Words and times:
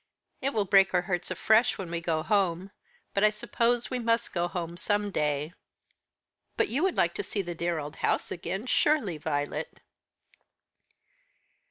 "It 0.41 0.55
will 0.55 0.65
break 0.65 0.95
our 0.95 1.03
hearts 1.03 1.29
afresh 1.29 1.77
when 1.77 1.91
we 1.91 2.01
go 2.01 2.23
home, 2.23 2.71
but 3.13 3.23
I 3.23 3.29
suppose 3.29 3.91
we 3.91 3.99
must 3.99 4.33
go 4.33 4.47
home 4.47 4.75
some 4.75 5.11
day." 5.11 5.53
"But 6.57 6.69
you 6.69 6.81
would 6.81 6.97
like 6.97 7.13
to 7.13 7.23
see 7.23 7.43
the 7.43 7.53
dear 7.53 7.77
old 7.77 7.97
house 7.97 8.31
again, 8.31 8.65
surely, 8.65 9.19
Violet?" 9.19 9.79